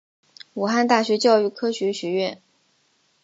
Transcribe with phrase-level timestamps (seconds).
[0.55, 2.41] 武汉大学教育科学学院